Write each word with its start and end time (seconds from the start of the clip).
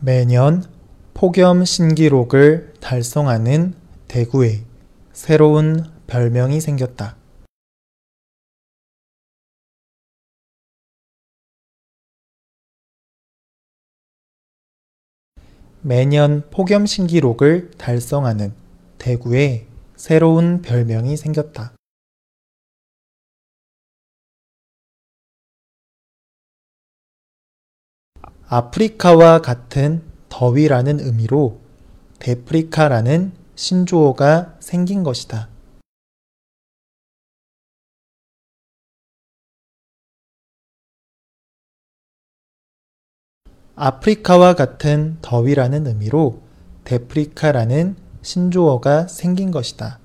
매년 0.00 0.62
폭염 1.12 1.64
신기록을 1.64 2.74
달성하는 2.80 3.74
대구에 4.06 4.60
새로운 5.12 5.90
별명이 6.06 6.60
생겼다. 6.60 7.16
매년 15.82 16.48
폭염 16.50 16.86
신기록을 16.86 17.72
달성하는 17.72 18.52
대구에 18.98 19.66
새로운 19.96 20.62
별명이 20.62 21.16
생겼다. 21.16 21.77
아프리카와 28.50 29.42
같은 29.42 30.02
더위라는 30.30 31.00
의미로 31.00 31.60
데프리카라는 32.18 33.32
신조어가 33.54 34.56
생긴 34.60 35.02
것이다. 35.02 35.50
아프리카와 43.76 44.54
같은 44.54 45.18
더위라는 45.20 45.86
의미로 45.86 46.40
데프리카라는 46.84 47.96
신조어가 48.22 49.08
생긴 49.08 49.50
것이다. 49.50 50.00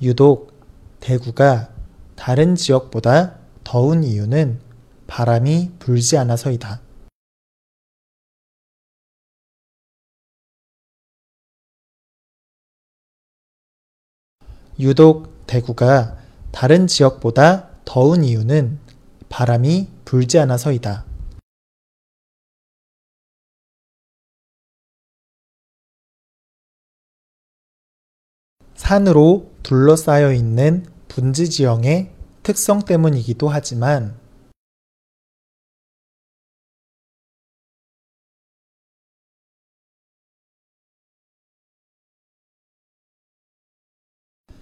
유독 0.00 0.57
대구가 1.08 1.74
다른 2.16 2.54
지역보다 2.54 3.38
더운 3.64 4.04
이유는 4.04 4.60
바람이 5.06 5.72
불지 5.78 6.18
않아서이다. 6.18 6.82
유독 14.80 15.46
대구가 15.46 16.18
다른 16.52 16.86
지역보다 16.86 17.70
더운 17.86 18.22
이유는 18.22 18.78
바람이 19.30 19.88
불지 20.04 20.38
않아서이다. 20.38 21.06
산으로 28.74 29.50
둘러싸여 29.62 30.34
있는 30.34 30.97
분지 31.18 31.50
지형의 31.50 32.14
특성 32.44 32.84
때문이기도 32.84 33.48
하지만 33.48 34.16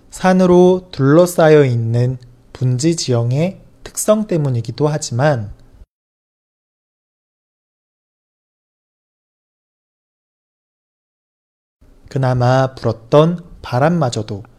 산으로 0.09 0.89
둘러싸여 0.93 1.67
있는 1.67 2.17
분지 2.55 2.97
지형의 2.97 3.61
특성 3.85 4.27
때문이기도 4.27 4.89
하지만 4.89 5.53
그나마 12.09 12.75
불었던 12.75 13.61
바람마저도 13.61 14.56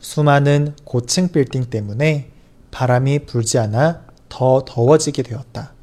수많은 0.00 0.76
고층 0.84 1.28
빌딩 1.28 1.68
때문에 1.68 2.30
바람이 2.70 3.26
불지 3.26 3.58
않아 3.58 4.06
더 4.30 4.64
더워지게 4.66 5.22
되었다. 5.22 5.74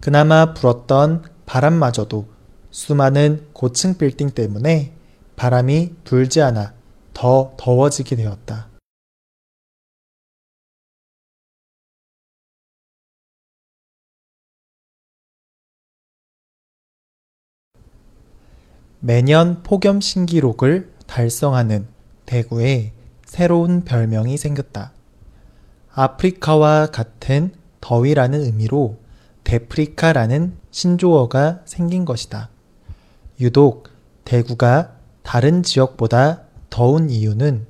그나마 0.00 0.54
불었던 0.54 1.24
바람마저도 1.44 2.28
수많은 2.70 3.48
고층 3.52 3.98
빌딩 3.98 4.30
때문에 4.30 4.94
바람이 5.36 5.96
불지 6.04 6.40
않아 6.40 6.72
더 7.12 7.52
더워지게 7.58 8.16
되었다. 8.16 8.67
매년 19.00 19.62
폭염 19.62 20.00
신기록을 20.00 20.92
달성하는 21.06 21.86
대구에 22.26 22.92
새로운 23.24 23.84
별명이 23.84 24.36
생겼다. 24.36 24.92
아프리카와 25.92 26.86
같은 26.86 27.52
더위라는 27.80 28.42
의미로 28.42 28.98
데프리카라는 29.44 30.54
신조어가 30.70 31.62
생긴 31.64 32.04
것이다. 32.04 32.50
유독 33.40 33.88
대구가 34.24 34.96
다른 35.22 35.62
지역보다 35.62 36.42
더운 36.68 37.08
이유는 37.08 37.66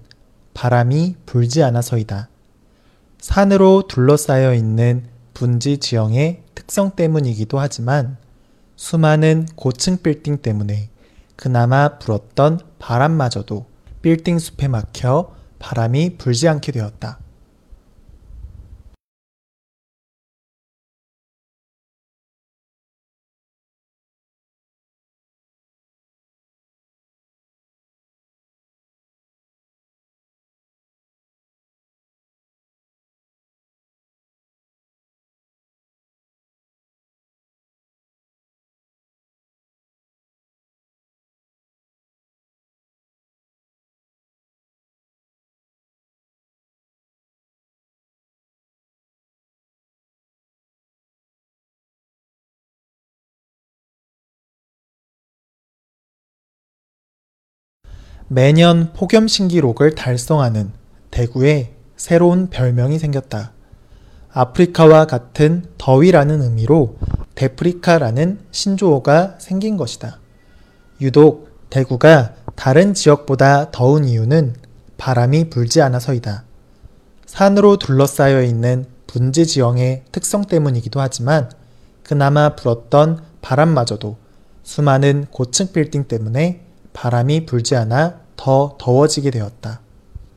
바람이 0.54 1.16
불지 1.26 1.62
않아서이다. 1.62 2.28
산으로 3.20 3.86
둘러싸여 3.86 4.54
있는 4.54 5.04
분지 5.34 5.78
지형의 5.78 6.42
특성 6.54 6.92
때문이기도 6.92 7.58
하지만 7.58 8.16
수많은 8.76 9.46
고층 9.54 9.98
빌딩 9.98 10.38
때문에 10.38 10.88
그나마 11.38 11.98
불었던 12.00 12.58
바람마저도 12.80 13.66
빌딩 14.02 14.40
숲에 14.40 14.66
막혀 14.66 15.32
바람이 15.60 16.18
불지 16.18 16.48
않게 16.48 16.72
되었다. 16.72 17.20
매년 58.30 58.92
폭염 58.92 59.26
신기록을 59.26 59.94
달성하는 59.94 60.70
대구에 61.10 61.72
새로운 61.96 62.50
별명이 62.50 62.98
생겼다. 62.98 63.52
아프리카와 64.30 65.06
같은 65.06 65.64
더위라는 65.78 66.42
의미로 66.42 66.98
데프리카라는 67.34 68.40
신조어가 68.50 69.36
생긴 69.38 69.78
것이다. 69.78 70.20
유독 71.00 71.48
대구가 71.70 72.34
다른 72.54 72.92
지역보다 72.92 73.70
더운 73.70 74.04
이유는 74.04 74.56
바람이 74.98 75.48
불지 75.48 75.80
않아서이다. 75.80 76.44
산으로 77.24 77.78
둘러싸여 77.78 78.42
있는 78.42 78.84
분지 79.06 79.46
지형의 79.46 80.04
특성 80.12 80.44
때문이기도 80.44 81.00
하지만 81.00 81.50
그나마 82.02 82.54
불었던 82.54 83.22
바람마저도 83.40 84.18
수많은 84.64 85.26
고층 85.30 85.72
빌딩 85.72 86.04
때문에 86.04 86.67
바람이 87.00 87.46
불지 87.46 87.76
않아 87.76 88.22
더 88.34 88.76
더워지게 88.80 89.30
되었다. 89.30 89.82